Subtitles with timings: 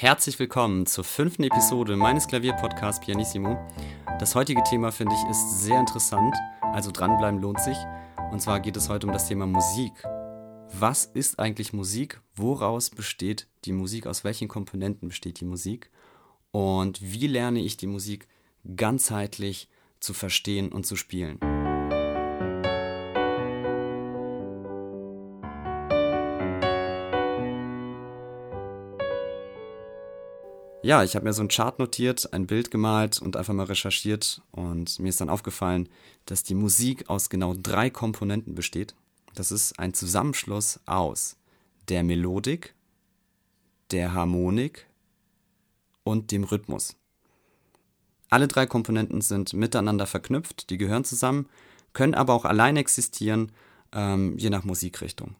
[0.00, 3.58] Herzlich willkommen zur fünften Episode meines Klavierpodcasts Pianissimo.
[4.18, 7.76] Das heutige Thema finde ich ist sehr interessant, also dranbleiben lohnt sich.
[8.32, 9.92] Und zwar geht es heute um das Thema Musik.
[10.72, 12.18] Was ist eigentlich Musik?
[12.34, 14.06] Woraus besteht die Musik?
[14.06, 15.90] Aus welchen Komponenten besteht die Musik?
[16.50, 18.26] Und wie lerne ich die Musik
[18.76, 19.68] ganzheitlich
[20.00, 21.38] zu verstehen und zu spielen?
[30.90, 34.42] Ja, ich habe mir so einen Chart notiert, ein Bild gemalt und einfach mal recherchiert
[34.50, 35.88] und mir ist dann aufgefallen,
[36.26, 38.96] dass die Musik aus genau drei Komponenten besteht.
[39.36, 41.36] Das ist ein Zusammenschluss aus
[41.88, 42.74] der Melodik,
[43.92, 44.88] der Harmonik
[46.02, 46.96] und dem Rhythmus.
[48.28, 51.48] Alle drei Komponenten sind miteinander verknüpft, die gehören zusammen,
[51.92, 53.52] können aber auch allein existieren,
[53.92, 55.36] ähm, je nach Musikrichtung.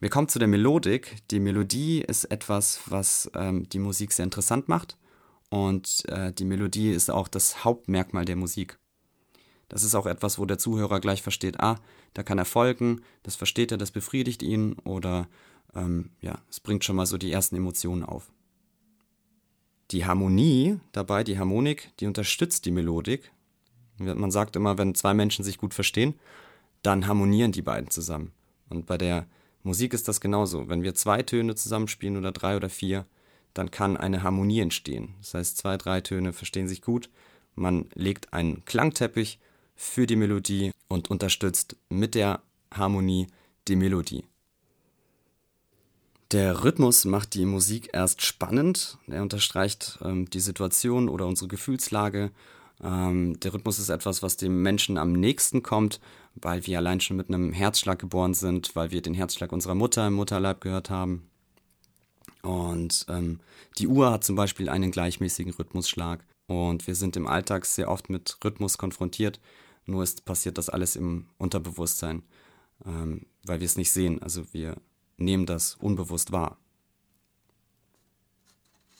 [0.00, 1.16] Wir kommen zu der Melodik.
[1.30, 4.98] Die Melodie ist etwas, was ähm, die Musik sehr interessant macht.
[5.48, 8.78] Und äh, die Melodie ist auch das Hauptmerkmal der Musik.
[9.68, 11.80] Das ist auch etwas, wo der Zuhörer gleich versteht, ah,
[12.14, 15.28] da kann er folgen, das versteht er, das befriedigt ihn oder
[15.74, 18.30] ähm, ja, es bringt schon mal so die ersten Emotionen auf.
[19.90, 23.32] Die Harmonie dabei, die Harmonik, die unterstützt die Melodik.
[23.98, 26.14] Man sagt immer, wenn zwei Menschen sich gut verstehen,
[26.82, 28.32] dann harmonieren die beiden zusammen.
[28.68, 29.26] Und bei der
[29.66, 30.68] Musik ist das genauso.
[30.68, 33.04] Wenn wir zwei Töne zusammenspielen oder drei oder vier,
[33.52, 35.14] dann kann eine Harmonie entstehen.
[35.18, 37.10] Das heißt, zwei, drei Töne verstehen sich gut.
[37.56, 39.40] Man legt einen Klangteppich
[39.74, 43.26] für die Melodie und unterstützt mit der Harmonie
[43.66, 44.22] die Melodie.
[46.30, 48.98] Der Rhythmus macht die Musik erst spannend.
[49.08, 52.30] Er unterstreicht ähm, die Situation oder unsere Gefühlslage
[52.82, 56.00] ähm, der Rhythmus ist etwas, was dem Menschen am nächsten kommt,
[56.34, 60.06] weil wir allein schon mit einem Herzschlag geboren sind, weil wir den Herzschlag unserer Mutter
[60.06, 61.28] im Mutterleib gehört haben.
[62.42, 63.40] Und ähm,
[63.78, 66.24] die Uhr hat zum Beispiel einen gleichmäßigen Rhythmusschlag.
[66.46, 69.40] Und wir sind im Alltag sehr oft mit Rhythmus konfrontiert,
[69.84, 72.22] nur ist passiert das alles im Unterbewusstsein,
[72.84, 74.22] ähm, weil wir es nicht sehen.
[74.22, 74.76] Also wir
[75.16, 76.58] nehmen das unbewusst wahr.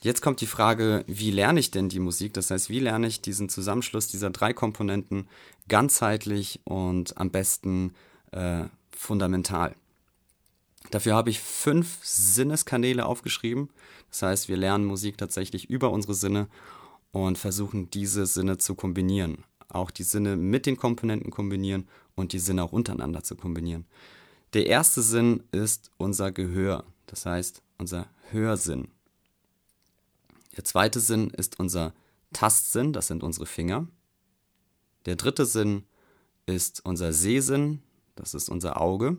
[0.02, 2.34] Jetzt kommt die Frage, wie lerne ich denn die Musik?
[2.34, 5.28] Das heißt, wie lerne ich diesen Zusammenschluss dieser drei Komponenten
[5.68, 7.94] ganzheitlich und am besten
[8.32, 9.74] äh, fundamental?
[10.90, 13.70] Dafür habe ich fünf Sinneskanäle aufgeschrieben.
[14.10, 16.48] Das heißt, wir lernen Musik tatsächlich über unsere Sinne
[17.10, 19.44] und versuchen diese Sinne zu kombinieren.
[19.68, 23.86] Auch die Sinne mit den Komponenten kombinieren und die Sinne auch untereinander zu kombinieren.
[24.52, 28.88] Der erste Sinn ist unser Gehör, das heißt unser Hörsinn.
[30.56, 31.94] Der zweite Sinn ist unser
[32.32, 33.86] Tastsinn, das sind unsere Finger.
[35.04, 35.84] Der dritte Sinn
[36.46, 37.82] ist unser Sehsinn,
[38.14, 39.18] das ist unser Auge.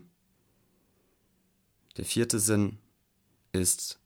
[1.97, 2.79] Der vierte Sinn
[3.51, 3.99] ist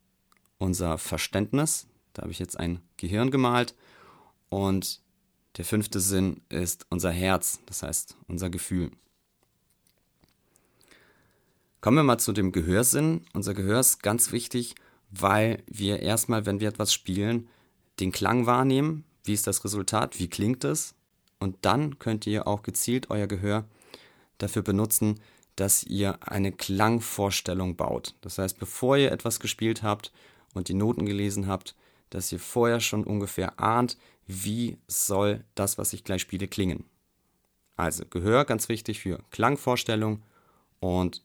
[0.58, 3.74] unser Verständnis, da habe ich jetzt ein Gehirn gemalt.
[4.48, 5.00] Und
[5.56, 8.90] der fünfte Sinn ist unser Herz, das heißt unser Gefühl.
[11.80, 13.24] Kommen wir mal zu dem Gehörsinn.
[13.32, 14.76] Unser Gehör ist ganz wichtig,
[15.12, 17.48] weil wir erstmal, wenn wir etwas spielen,
[18.00, 20.94] den Klang wahrnehmen, wie ist das Resultat, wie klingt es
[21.38, 23.64] und dann könnt ihr auch gezielt euer Gehör
[24.38, 25.20] dafür benutzen,
[25.54, 28.14] dass ihr eine Klangvorstellung baut.
[28.22, 30.12] Das heißt, bevor ihr etwas gespielt habt
[30.54, 31.76] und die Noten gelesen habt,
[32.10, 36.84] dass ihr vorher schon ungefähr ahnt, wie soll das, was ich gleich spiele, klingen.
[37.76, 40.22] Also Gehör ganz wichtig für Klangvorstellung
[40.80, 41.22] und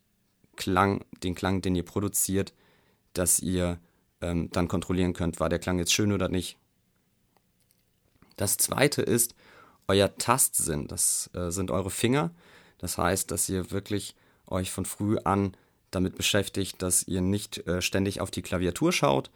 [0.56, 2.54] Klang, den Klang, den ihr produziert,
[3.17, 3.79] dass ihr
[4.22, 6.57] ähm, dann kontrollieren könnt, war der Klang jetzt schön oder nicht.
[8.35, 9.35] Das zweite ist
[9.88, 10.88] euer Tastsinn.
[10.88, 12.31] Das äh, sind eure Finger.
[12.77, 15.56] Das heißt, dass ihr wirklich euch von früh an
[15.91, 19.31] damit beschäftigt, dass ihr nicht äh, ständig auf die Klaviatur schaut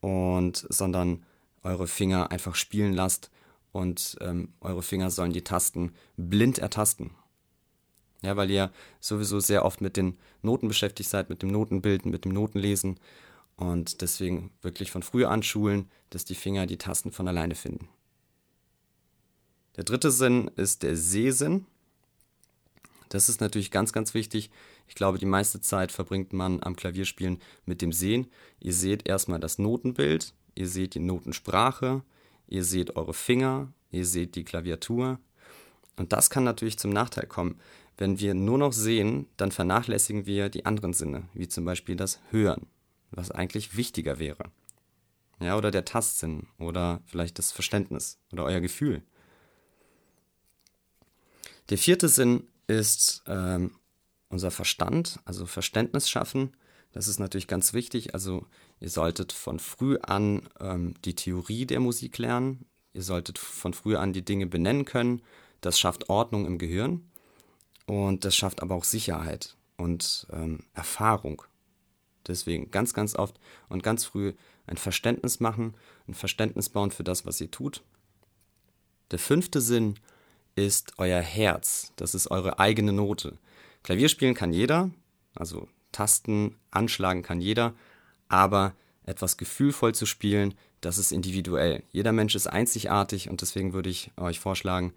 [0.00, 1.24] und sondern
[1.62, 3.30] eure Finger einfach spielen lasst
[3.70, 7.12] und ähm, eure Finger sollen die Tasten blind ertasten.
[8.22, 12.24] Ja, weil ihr sowieso sehr oft mit den Noten beschäftigt seid, mit dem Notenbilden, mit
[12.24, 12.98] dem Notenlesen
[13.56, 17.88] und deswegen wirklich von früh an schulen, dass die Finger die Tasten von alleine finden.
[19.76, 21.66] Der dritte Sinn ist der Sehsinn.
[23.08, 24.50] Das ist natürlich ganz, ganz wichtig.
[24.88, 28.26] Ich glaube, die meiste Zeit verbringt man am Klavierspielen mit dem Sehen.
[28.60, 32.02] Ihr seht erstmal das Notenbild, ihr seht die Notensprache,
[32.48, 35.18] ihr seht eure Finger, ihr seht die Klaviatur.
[35.96, 37.60] Und das kann natürlich zum Nachteil kommen,
[37.98, 42.20] wenn wir nur noch sehen, dann vernachlässigen wir die anderen Sinne, wie zum Beispiel das
[42.30, 42.66] Hören,
[43.10, 44.44] was eigentlich wichtiger wäre.
[45.40, 49.02] Ja, oder der Tastsinn oder vielleicht das Verständnis oder euer Gefühl.
[51.68, 53.72] Der vierte Sinn ist ähm,
[54.28, 56.56] unser Verstand, also Verständnis schaffen.
[56.92, 58.14] Das ist natürlich ganz wichtig.
[58.14, 58.46] Also
[58.80, 62.66] ihr solltet von früh an ähm, die Theorie der Musik lernen.
[62.92, 65.22] Ihr solltet von früh an die Dinge benennen können.
[65.62, 67.08] Das schafft Ordnung im Gehirn
[67.86, 71.42] und das schafft aber auch Sicherheit und ähm, Erfahrung.
[72.26, 74.34] Deswegen ganz, ganz oft und ganz früh
[74.66, 75.74] ein Verständnis machen,
[76.06, 77.82] ein Verständnis bauen für das, was ihr tut.
[79.10, 79.98] Der fünfte Sinn
[80.54, 81.92] ist euer Herz.
[81.96, 83.38] Das ist eure eigene Note.
[83.82, 84.90] Klavier spielen kann jeder,
[85.34, 87.74] also Tasten anschlagen kann jeder,
[88.28, 88.74] aber
[89.04, 91.82] etwas gefühlvoll zu spielen, das ist individuell.
[91.90, 94.92] Jeder Mensch ist einzigartig und deswegen würde ich euch vorschlagen,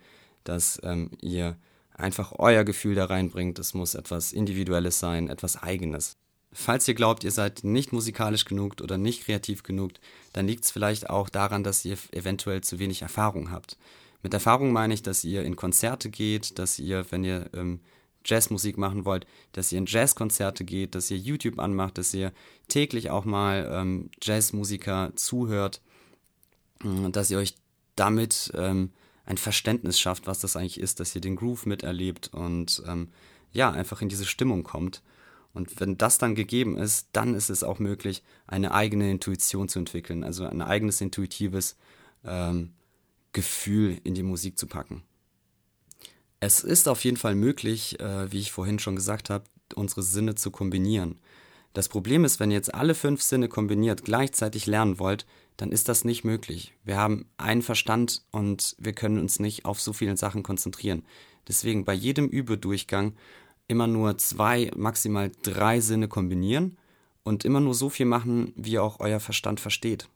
[0.45, 1.57] dass ähm, ihr
[1.93, 3.59] einfach euer Gefühl da reinbringt.
[3.59, 6.17] Es muss etwas Individuelles sein, etwas Eigenes.
[6.51, 9.91] Falls ihr glaubt, ihr seid nicht musikalisch genug oder nicht kreativ genug,
[10.31, 13.77] dann liegt es vielleicht auch daran, dass ihr eventuell zu wenig Erfahrung habt.
[14.23, 17.81] Mit Erfahrung meine ich, dass ihr in Konzerte geht, dass ihr, wenn ihr ähm,
[18.25, 22.31] Jazzmusik machen wollt, dass ihr in Jazzkonzerte geht, dass ihr YouTube anmacht, dass ihr
[22.67, 25.81] täglich auch mal ähm, Jazzmusiker zuhört,
[26.83, 27.55] äh, dass ihr euch
[27.95, 28.91] damit ähm,
[29.25, 33.09] ein Verständnis schafft, was das eigentlich ist, dass ihr den Groove miterlebt und ähm,
[33.51, 35.01] ja, einfach in diese Stimmung kommt.
[35.53, 39.79] Und wenn das dann gegeben ist, dann ist es auch möglich, eine eigene Intuition zu
[39.79, 41.77] entwickeln, also ein eigenes intuitives
[42.25, 42.73] ähm,
[43.31, 45.03] Gefühl in die Musik zu packen.
[46.41, 49.45] Es ist auf jeden Fall möglich, äh, wie ich vorhin schon gesagt habe,
[49.75, 51.19] unsere Sinne zu kombinieren.
[51.75, 55.25] Das Problem ist, wenn ihr jetzt alle fünf Sinne kombiniert gleichzeitig lernen wollt,
[55.57, 56.73] dann ist das nicht möglich.
[56.85, 61.03] Wir haben einen Verstand und wir können uns nicht auf so viele Sachen konzentrieren.
[61.49, 63.13] Deswegen bei jedem Übedurchgang
[63.67, 66.77] immer nur zwei, maximal drei Sinne kombinieren
[67.23, 70.07] und immer nur so viel machen, wie auch euer Verstand versteht.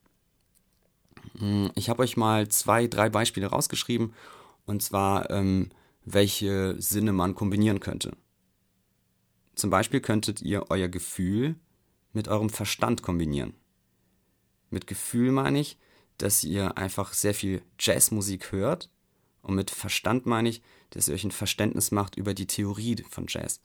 [1.40, 4.14] Hm, ich habe euch mal zwei, drei Beispiele rausgeschrieben
[4.66, 5.72] und zwar, ähm,
[6.06, 8.14] welche Sinne man kombinieren könnte.
[9.60, 11.56] Zum Beispiel könntet ihr euer Gefühl
[12.14, 13.56] mit eurem Verstand kombinieren.
[14.70, 15.78] Mit Gefühl meine ich,
[16.18, 18.90] dass ihr einfach sehr viel Jazzmusik hört
[19.42, 20.62] und mit Verstand meine ich,
[20.92, 23.60] dass ihr euch ein Verständnis macht über die Theorie von Jazz.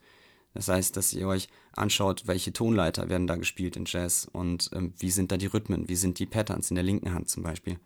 [0.52, 4.94] Das heißt, dass ihr euch anschaut, welche Tonleiter werden da gespielt in Jazz und ähm,
[4.98, 7.78] wie sind da die Rhythmen, wie sind die Patterns in der linken Hand zum Beispiel.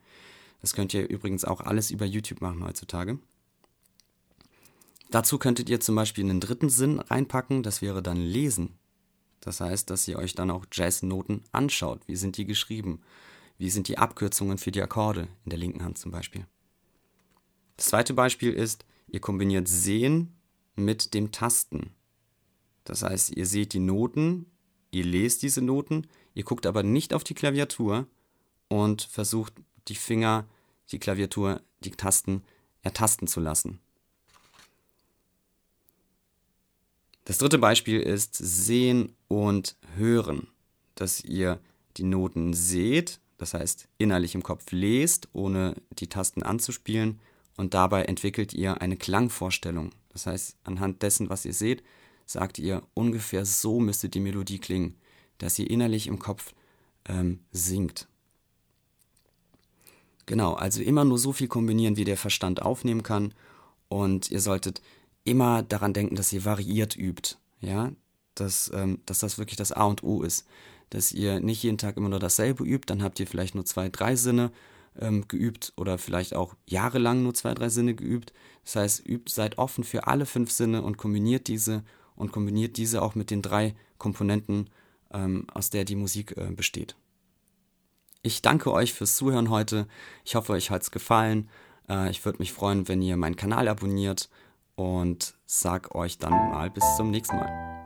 [0.63, 3.19] Das könnt ihr übrigens auch alles über YouTube machen heutzutage.
[5.11, 8.79] Dazu könntet ihr zum Beispiel einen dritten Sinn reinpacken, das wäre dann Lesen.
[9.41, 12.03] Das heißt, dass ihr euch dann auch Jazznoten anschaut.
[12.07, 13.01] Wie sind die geschrieben?
[13.57, 16.47] Wie sind die Abkürzungen für die Akkorde in der linken Hand zum Beispiel?
[17.77, 20.37] Das zweite Beispiel ist, ihr kombiniert Sehen
[20.77, 21.91] mit dem Tasten.
[22.85, 24.47] Das heißt, ihr seht die Noten,
[24.91, 28.07] ihr lest diese Noten, ihr guckt aber nicht auf die Klaviatur
[28.69, 29.55] und versucht
[29.89, 30.47] die Finger,
[30.91, 32.43] die Klaviatur, die Tasten
[32.83, 33.81] ertasten zu lassen.
[37.29, 40.47] Das dritte Beispiel ist Sehen und Hören,
[40.95, 41.61] dass ihr
[41.99, 47.21] die Noten seht, das heißt innerlich im Kopf lest, ohne die Tasten anzuspielen
[47.59, 49.91] und dabei entwickelt ihr eine Klangvorstellung.
[50.09, 51.83] Das heißt, anhand dessen, was ihr seht,
[52.25, 54.95] sagt ihr ungefähr so müsste die Melodie klingen,
[55.37, 56.55] dass ihr innerlich im Kopf
[57.05, 58.09] ähm, singt.
[60.25, 63.35] Genau, also immer nur so viel kombinieren, wie der Verstand aufnehmen kann
[63.91, 64.81] und ihr solltet
[65.29, 67.37] immer daran denken, dass ihr variiert übt.
[67.61, 67.93] Ja,
[68.35, 70.47] dass, ähm, dass das wirklich das A und O ist.
[70.91, 73.89] Dass ihr nicht jeden Tag immer nur dasselbe übt, dann habt ihr vielleicht nur zwei,
[73.89, 74.53] drei Sinne
[74.99, 78.33] ähm, geübt oder vielleicht auch jahrelang nur zwei, drei Sinne geübt.
[78.65, 81.85] Das heißt, übt, seid offen für alle fünf Sinne und kombiniert diese
[82.17, 84.71] und kombiniert diese auch mit den drei Komponenten,
[85.13, 86.97] ähm, aus der die Musik äh, besteht.
[88.23, 89.87] Ich danke euch fürs Zuhören heute.
[90.25, 91.49] Ich hoffe, euch hat es gefallen.
[91.89, 94.29] Äh, ich würde mich freuen, wenn ihr meinen Kanal abonniert
[94.79, 97.78] und sag euch dann mal bis zum nächsten Mal.